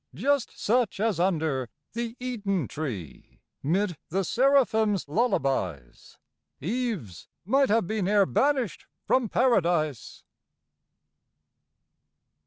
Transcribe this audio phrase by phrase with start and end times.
[0.15, 6.17] Just such as under the Eden Tree, 'Mid the seraphim's lullabies.
[6.59, 10.23] Eve's might have been ere banished from Paradise.